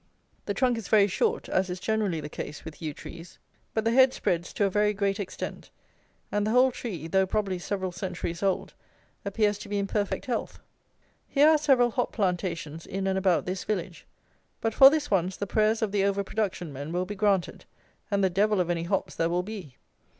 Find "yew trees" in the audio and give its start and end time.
2.81-3.37